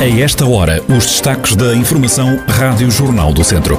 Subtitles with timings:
[0.00, 3.78] A esta hora, os destaques da Informação Rádio Jornal do Centro.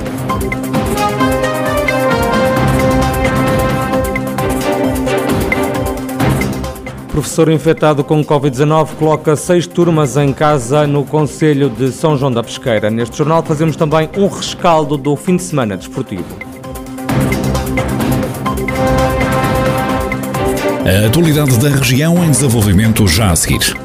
[7.07, 12.43] Professor infectado com Covid-19 coloca seis turmas em casa no Conselho de São João da
[12.43, 12.91] Pesqueira.
[12.91, 16.37] Neste jornal fazemos também um rescaldo do fim de semana desportivo.
[20.85, 23.75] A atualidade da região em desenvolvimento já a seguir.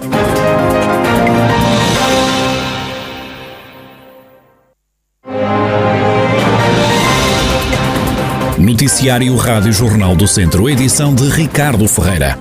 [8.76, 12.38] Noticiário Rádio Jornal do Centro, edição de Ricardo Ferreira.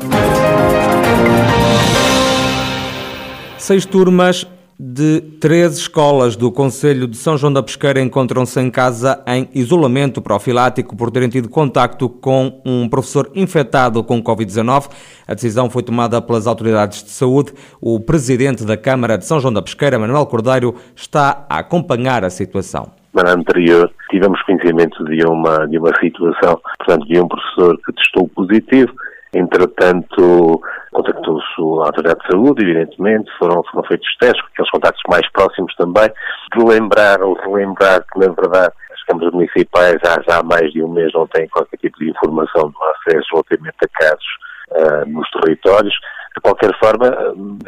[3.58, 4.46] Seis turmas
[4.78, 10.22] de três escolas do Conselho de São João da Pesqueira encontram-se em casa em isolamento
[10.22, 14.90] profilático por terem tido contacto com um professor infectado com Covid-19.
[15.26, 17.54] A decisão foi tomada pelas autoridades de saúde.
[17.80, 22.30] O presidente da Câmara de São João da Pesqueira, Manuel Cordeiro, está a acompanhar a
[22.30, 27.94] situação semana anterior tivemos conhecimento de uma, de uma situação, portanto, de um professor que
[27.94, 28.94] testou positivo,
[29.34, 35.32] entretanto, contactou-se a Autoridade de Saúde, evidentemente, foram, foram feitos testes, com aqueles contactos mais
[35.32, 36.10] próximos também,
[36.56, 40.84] de lembrar ou relembrar que, na verdade, as câmaras municipais já, já há mais de
[40.84, 44.26] um mês não têm qualquer tipo de informação do acesso relativamente a casos
[44.72, 45.94] uh, nos territórios.
[46.36, 47.08] De qualquer forma,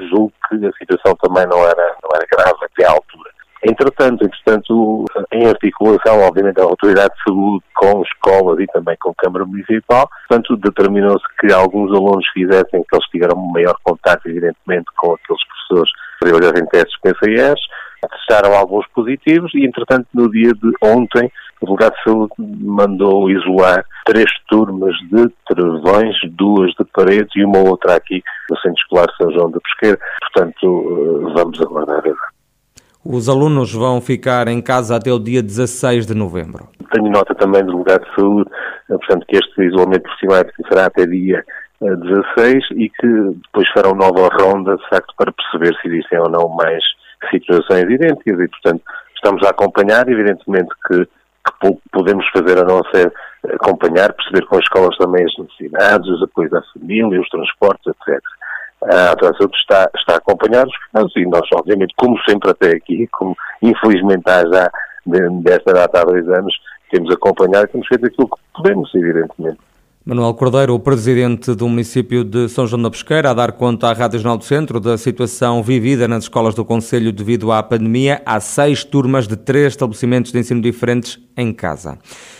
[0.10, 2.97] julgo que a situação também não era, não era grave até à.
[3.68, 9.16] Entretanto, entretanto, em articulação, obviamente, a Autoridade de Saúde com escolas e também com a
[9.18, 15.16] Câmara Municipal, portanto, determinou-se que alguns alunos fizessem, que eles tiveram maior contato, evidentemente, com
[15.16, 17.60] aqueles professores que trabalharam em testes PCS,
[18.10, 23.84] testaram alguns positivos e, entretanto, no dia de ontem, o Delegado de Saúde mandou isolar
[24.06, 29.32] três turmas de travões, duas de paredes e uma outra aqui no Centro Escolar São
[29.32, 30.00] João da Pesqueira.
[30.22, 32.04] Portanto, eh, vamos aguardar
[33.10, 36.68] os alunos vão ficar em casa até o dia 16 de novembro.
[36.92, 38.50] Tenho nota também do lugar de saúde,
[38.90, 41.44] eh, portanto, que este isolamento profilático será até dia
[41.80, 43.08] 16 eh, e que
[43.46, 46.84] depois farão nova ronda, de facto, para perceber se existem ou não mais
[47.32, 48.84] situações idênticas e, portanto,
[49.16, 53.12] estamos a acompanhar, evidentemente que, que pouco podemos fazer a não ser
[53.54, 58.22] acompanhar, perceber com as escolas também as necessidades, os apoios à família, os transportes, etc
[58.84, 63.08] a Autoridade está, está a acompanhar os casos e nós, obviamente, como sempre até aqui,
[63.12, 64.72] como infelizmente há já
[65.42, 66.54] desta data há dois anos,
[66.92, 69.58] temos acompanhado e temos feito aquilo que podemos, evidentemente.
[70.06, 73.94] Manuel Cordeiro, o presidente do município de São João da Pesqueira, a dar conta à
[73.94, 78.22] Rádio Jornal do Centro da situação vivida nas escolas do Conselho devido à pandemia.
[78.26, 81.98] Há seis turmas de três estabelecimentos de ensino diferentes em casa.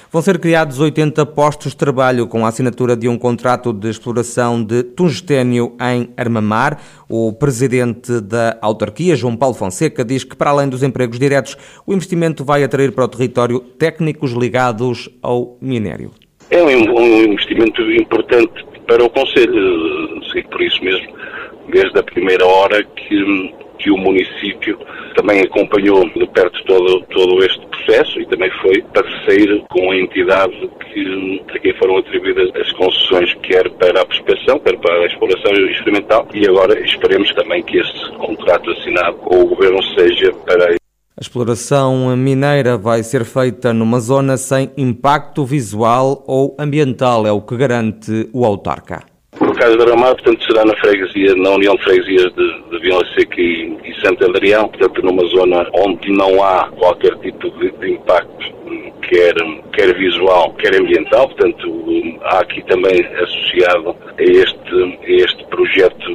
[0.10, 4.64] Vão ser criados 80 postos de trabalho com a assinatura de um contrato de exploração
[4.64, 6.82] de tungstênio em Armamar.
[7.10, 11.94] O presidente da autarquia, João Paulo Fonseca, diz que, para além dos empregos diretos, o
[11.94, 16.12] investimento vai atrair para o território técnicos ligados ao minério.
[16.50, 21.08] É um, investimento importante para o Conselho, sei por isso mesmo,
[21.70, 24.78] desde a primeira hora que, que o município
[25.16, 30.70] também acompanhou de perto todo, todo este processo e também foi parceiro com a entidade
[30.94, 35.52] que, a quem foram atribuídas as concessões, quer para a prospecção, quer para a exploração
[35.70, 40.78] experimental, e agora esperemos também que este contrato assinado com o Governo seja para
[41.20, 47.42] a exploração mineira vai ser feita numa zona sem impacto visual ou ambiental, é o
[47.42, 49.17] que garante o autarca.
[49.58, 53.42] Caso da Ramar, portanto, será na freguesia, na União de Freguesias de, de Vila Seca
[53.42, 58.54] e, e Santo Adrião, portanto, numa zona onde não há qualquer tipo de, de impacto,
[59.02, 59.34] quer,
[59.74, 66.08] quer visual, quer ambiental, portanto, há aqui também associado a este, a este projeto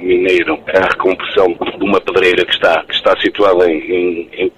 [0.00, 4.48] mineiro a recompressão de uma pedreira que está, que está situada em, em, em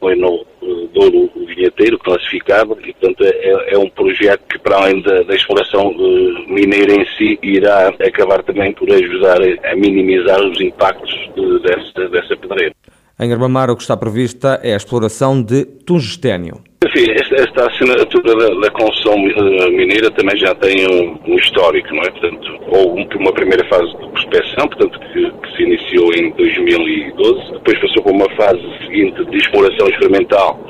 [0.93, 5.89] Douro Vinheteiro, classificado, e portanto é, é, um projeto que para além da, da exploração
[5.89, 12.09] uh, mineira em si, irá acabar também por ajudar a minimizar os impactos de, dessa,
[12.09, 12.75] dessa pedreira.
[13.19, 16.61] Em Armamar, o que está prevista é a exploração de tungstênio.
[16.95, 22.03] Sim, esta, esta assinatura da, da eh, mineira também já tem um, um, histórico, não
[22.03, 22.11] é?
[22.11, 27.81] Portanto, houve uma primeira fase de prospecção, portanto, que, que, se iniciou em 2012, depois
[27.81, 30.61] passou para uma fase seguinte de exploração experimental,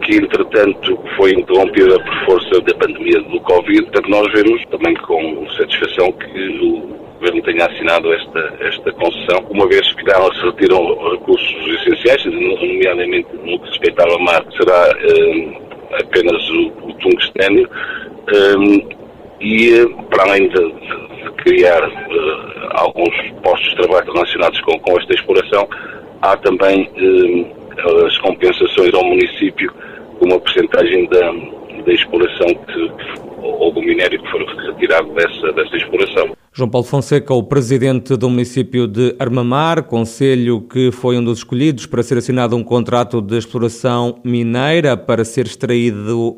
[0.00, 3.82] que entretanto foi interrompida por força da pandemia do Covid.
[3.82, 9.66] Portanto, nós vemos também com satisfação que o Governo tenha assinado esta, esta concessão, uma
[9.66, 15.54] vez que já se retiram recursos essenciais, nomeadamente no que respeita ao mar, será um,
[16.02, 17.66] apenas o, o tungstênio,
[18.58, 18.88] um,
[19.40, 25.14] e para além de, de, criar uh, alguns postos de trabalho relacionados com, com esta
[25.14, 25.66] exploração,
[26.20, 29.72] há também eh, as compensações ao município
[30.18, 31.32] com uma porcentagem da,
[31.86, 32.92] da exploração que,
[33.38, 36.36] ou do minério que for retirado dessa, dessa exploração.
[36.56, 41.84] João Paulo Fonseca, o presidente do município de Armamar, conselho que foi um dos escolhidos
[41.84, 46.36] para ser assinado um contrato de exploração mineira para ser extraído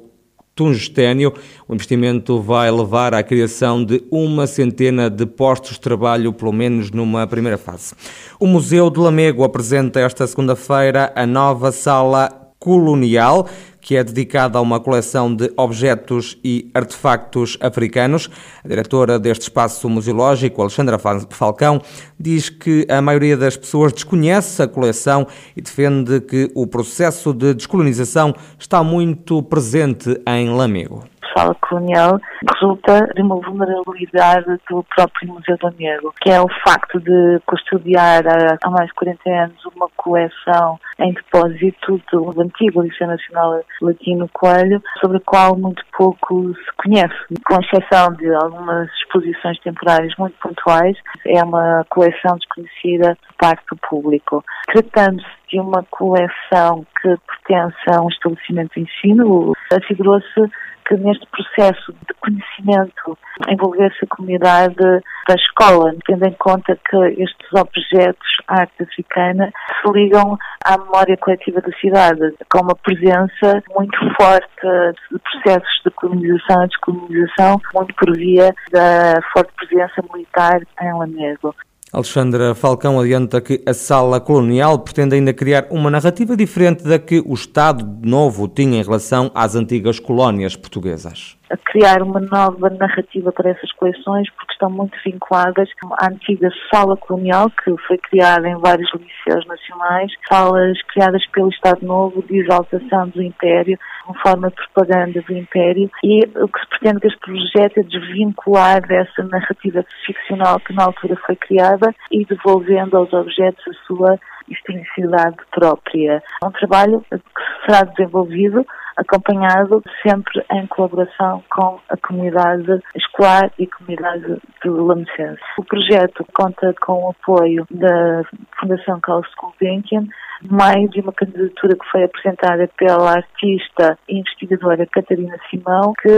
[0.55, 1.35] tungstênio.
[1.69, 6.91] O investimento vai levar à criação de uma centena de postos de trabalho, pelo menos
[6.91, 7.93] numa primeira fase.
[8.41, 13.47] O Museu de Lamego apresenta esta segunda-feira a nova sala colonial
[13.87, 18.29] que é dedicada a uma coleção de objetos e artefactos africanos.
[18.65, 20.99] A diretora deste espaço museológico, Alexandra
[21.31, 21.81] Falcão,
[22.19, 25.25] diz que a maioria das pessoas desconhece a coleção
[25.57, 31.05] e defende que o processo de descolonização está muito presente em Lamego
[31.37, 32.19] fala colonial
[32.55, 38.23] resulta de uma vulnerabilidade do próprio Museu do Negro, que é o facto de custodiar
[38.65, 44.83] há mais de 40 anos uma coleção em depósito do antigo Liceu Nacional Latino Coelho,
[45.01, 50.97] sobre a qual muito pouco se conhece, com exceção de algumas exposições temporárias muito pontuais,
[51.27, 54.43] é uma coleção desconhecida por parte do público.
[54.73, 60.51] Tratando-se de uma coleção que pertence a um estabelecimento de ensino, afigurou-se
[60.87, 63.19] que neste processo de conhecimento
[63.49, 69.53] envolvesse a comunidade da escola, tendo em conta que estes objetos, a arte africana,
[69.83, 75.91] se ligam à memória coletiva da cidade, com uma presença muito forte de processos de
[75.91, 81.55] colonização e descolonização, muito por via da forte presença militar em Lamego.
[81.93, 87.23] Alexandra Falcão adianta que a sala colonial pretende ainda criar uma narrativa diferente da que
[87.25, 93.31] o Estado Novo tinha em relação às antigas colónias portuguesas a criar uma nova narrativa
[93.33, 95.69] para essas coleções, porque estão muito vinculadas
[96.01, 101.85] à antiga sala colonial, que foi criada em vários liceus nacionais, salas criadas pelo Estado
[101.87, 106.69] Novo de exaltação do Império, como forma de propaganda do Império, e o que se
[106.69, 112.25] pretende com este projeto é desvincular dessa narrativa ficcional que na altura foi criada e
[112.25, 116.23] devolvendo aos objetos a sua historicidade própria.
[116.43, 118.67] É um trabalho que será desenvolvido
[118.97, 125.43] acompanhado sempre em colaboração com a comunidade escolar e comunidade do Lamecense.
[125.59, 128.23] O projeto conta com o apoio da
[128.59, 130.07] Fundação Carlos Gulbenkian,
[130.43, 136.09] meio de uma candidatura que foi apresentada pela artista e investigadora Catarina Simão, que,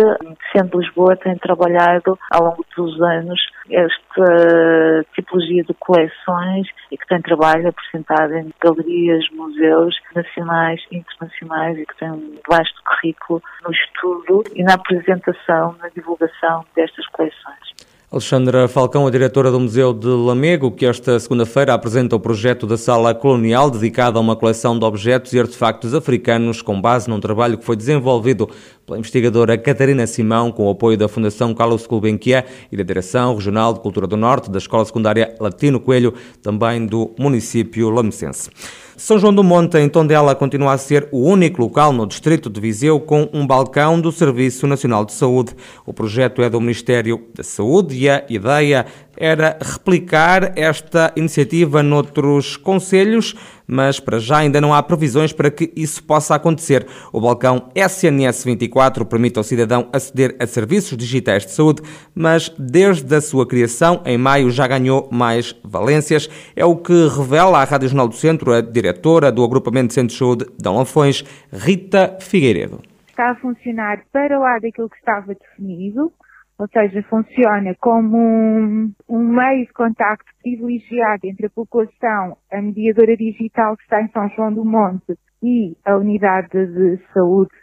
[0.53, 7.21] sendo Lisboa, tem trabalhado ao longo dos anos esta tipologia de coleções e que tem
[7.21, 13.71] trabalho apresentado em galerias, museus nacionais e internacionais e que tem um vasto currículo no
[13.73, 17.68] estudo e na apresentação, na divulgação destas coleções.
[18.11, 22.79] Alexandra Falcão, a diretora do Museu de Lamego, que esta segunda-feira apresenta o projeto da
[22.79, 27.59] Sala Colonial, dedicada a uma coleção de objetos e artefactos africanos, com base num trabalho
[27.59, 28.49] que foi desenvolvido
[28.87, 33.75] pela investigadora Catarina Simão, com o apoio da Fundação Carlos Gulbenkian e da Direção Regional
[33.75, 38.49] de Cultura do Norte, da Escola Secundária Latino Coelho, também do município lamecense.
[38.97, 42.61] São João do Monte, em Tondela, continua a ser o único local no distrito de
[42.61, 45.55] Viseu com um balcão do Serviço Nacional de Saúde.
[45.87, 48.85] O projeto é do Ministério da Saúde a ideia
[49.17, 53.35] era replicar esta iniciativa noutros conselhos,
[53.67, 56.87] mas para já ainda não há previsões para que isso possa acontecer.
[57.13, 61.83] O balcão SNS 24 permite ao cidadão aceder a serviços digitais de saúde,
[62.15, 66.29] mas desde a sua criação, em maio, já ganhou mais valências.
[66.55, 70.13] É o que revela à Rádio Jornal do Centro a diretora do Agrupamento de Centros
[70.13, 72.81] de Saúde de Lafões, Rita Figueiredo.
[73.09, 76.13] Está a funcionar para lá daquilo que estava definido,
[76.59, 83.17] ou seja, funciona como um, um, meio de contacto privilegiado entre a população, a mediadora
[83.17, 87.55] digital que está em São João do Monte e a unidade de saúde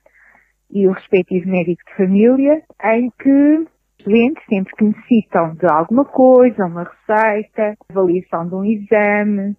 [0.71, 3.57] e o respectivo médico de família, em que
[3.99, 9.57] os doentes, sempre que necessitam de alguma coisa, uma receita, avaliação de um exame,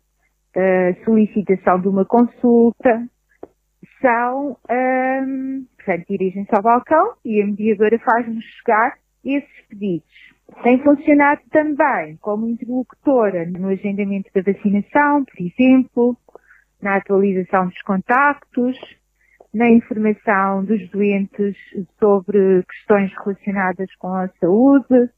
[1.04, 3.06] solicitação de uma consulta,
[4.00, 8.94] são, um, portanto, dirigem-se ao balcão e a mediadora faz-nos chegar
[9.34, 10.08] esses pedidos.
[10.62, 16.16] Tem funcionado também como interlocutora no agendamento da vacinação, por exemplo,
[16.80, 18.76] na atualização dos contactos,
[19.52, 21.56] na informação dos doentes
[21.98, 25.10] sobre questões relacionadas com a saúde,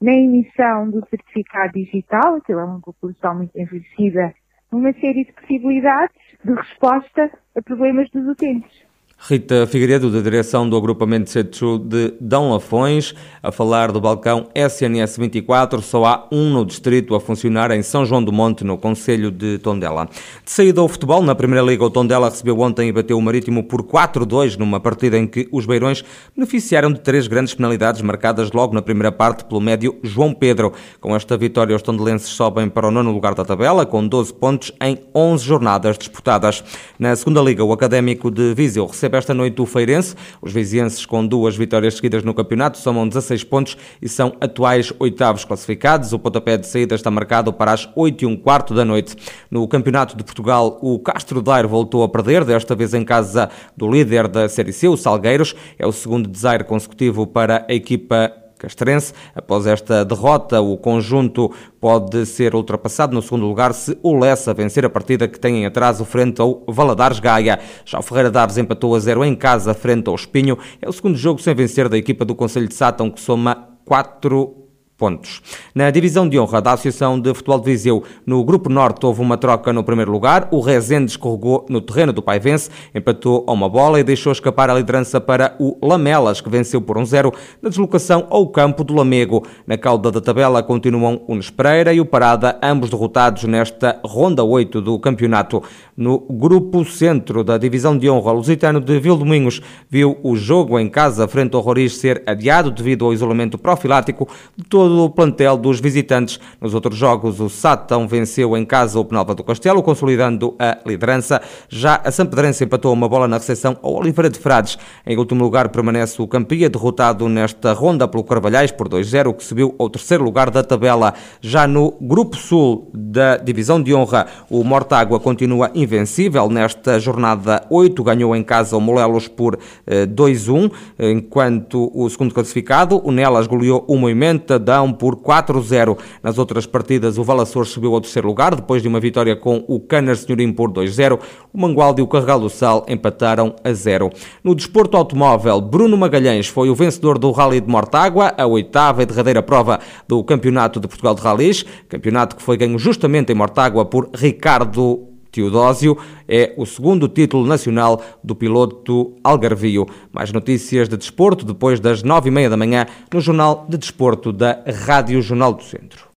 [0.00, 4.34] na emissão do certificado digital, que é uma população muito envelhecida,
[4.72, 8.89] uma série de possibilidades de resposta a problemas dos utentes.
[9.28, 15.18] Rita Figueiredo, da direção do agrupamento Setsu de Dão Lafões, a falar do balcão SNS
[15.18, 19.30] 24, só há um no distrito a funcionar em São João do Monte, no Conselho
[19.30, 20.08] de Tondela.
[20.42, 23.62] De saída ao futebol, na Primeira Liga, o Tondela recebeu ontem e bateu o Marítimo
[23.62, 26.02] por 4-2 numa partida em que os Beirões
[26.34, 30.72] beneficiaram de três grandes penalidades marcadas logo na primeira parte pelo médio João Pedro.
[30.98, 34.72] Com esta vitória, os tondelenses sobem para o nono lugar da tabela, com 12 pontos
[34.80, 36.64] em 11 jornadas disputadas.
[36.98, 40.14] Na Segunda Liga, o Académico de Viseu recebe recebe esta noite o Feirense.
[40.40, 45.44] Os vizienses, com duas vitórias seguidas no campeonato, somam 16 pontos e são atuais oitavos
[45.44, 46.12] classificados.
[46.12, 49.16] O pontapé de saída está marcado para as 8 e um quarto da noite.
[49.50, 53.90] No Campeonato de Portugal, o Castro Daire voltou a perder, desta vez em casa do
[53.90, 55.54] líder da Série C, o Salgueiros.
[55.78, 59.12] É o segundo desaire consecutivo para a equipa castrense.
[59.34, 61.50] Após esta derrota, o conjunto
[61.80, 65.66] pode ser ultrapassado no segundo lugar se o Lessa vencer a partida que tem em
[65.66, 67.58] atraso frente ao Valadares Gaia.
[67.84, 70.58] Já o Ferreira Daves empatou a zero em casa frente ao Espinho.
[70.80, 74.59] É o segundo jogo sem vencer da equipa do Conselho de Sátão, que soma 4
[75.00, 75.40] pontos.
[75.74, 79.38] Na divisão de honra da Associação de Futebol de Viseu, no Grupo Norte houve uma
[79.38, 80.46] troca no primeiro lugar.
[80.50, 84.74] O Rezende escorregou no terreno do Paivense, empatou a uma bola e deixou escapar a
[84.74, 89.42] liderança para o Lamelas, que venceu por 1-0 na deslocação ao campo do Lamego.
[89.66, 94.82] Na cauda da tabela continuam o Nespreira e o Parada, ambos derrotados nesta ronda 8
[94.82, 95.62] do campeonato.
[95.96, 101.26] No Grupo Centro da divisão de honra, Lusitano de Vildomingos viu o jogo em casa
[101.26, 105.78] frente ao Roriz ser adiado devido ao isolamento profilático de todo todo o plantel dos
[105.78, 106.40] visitantes.
[106.60, 111.40] Nos outros jogos, o Satão venceu em casa o Penalva do Castelo, consolidando a liderança.
[111.68, 114.76] Já a Sampedrense empatou uma bola na recepção ao Oliveira de Frades.
[115.06, 119.74] Em último lugar permanece o Campia, derrotado nesta ronda pelo Carvalhais por 2-0, que subiu
[119.78, 121.14] ao terceiro lugar da tabela.
[121.40, 128.02] Já no Grupo Sul da Divisão de Honra, o Mortágua continua invencível nesta jornada 8,
[128.02, 129.56] ganhou em casa o Molelos por
[129.86, 135.98] 2-1, eh, enquanto o segundo classificado, o Nelas, goleou o Moimenta da por 4-0.
[136.22, 139.80] Nas outras partidas, o Valassor subiu ao terceiro lugar, depois de uma vitória com o
[139.80, 141.18] Canar Senhorim por 2-0.
[141.52, 144.10] O Mangualde e o Carregal do Sal empataram a 0.
[144.44, 149.06] No desporto automóvel, Bruno Magalhães foi o vencedor do Rally de Mortágua, a oitava e
[149.06, 153.84] derradeira prova do Campeonato de Portugal de Rallys, campeonato que foi ganho justamente em Mortágua
[153.84, 155.96] por Ricardo Teodósio
[156.28, 159.86] é o segundo título nacional do piloto Algarvio.
[160.12, 164.32] Mais notícias de desporto depois das nove e meia da manhã no Jornal de Desporto
[164.32, 166.08] da Rádio Jornal do Centro.